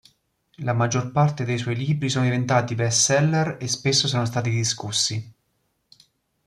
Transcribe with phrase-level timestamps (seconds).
[0.63, 5.31] La maggior parte dei suoi libri sono diventati bestseller e spesso sono stati discussi.